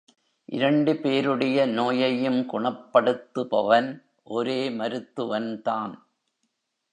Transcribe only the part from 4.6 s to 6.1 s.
மருத்துவன் தான்.